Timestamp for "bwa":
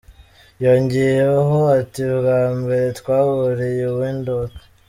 2.17-2.39